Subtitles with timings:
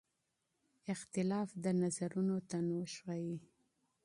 [0.93, 3.37] اختلاف د نظرونو تنوع ښيي.